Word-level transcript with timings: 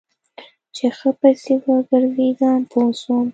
چې 0.75 0.85
ښه 0.97 1.09
پسې 1.19 1.53
وګرځېدم 1.65 2.59
پوه 2.71 2.87
سوم. 3.01 3.27